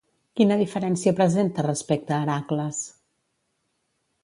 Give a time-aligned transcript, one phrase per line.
[0.39, 2.83] Quina diferència presenta respecte Heràcles?